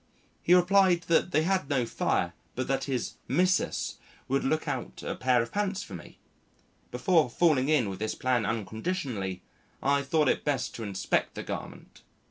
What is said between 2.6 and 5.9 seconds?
that his "missus" would look out a pair of pants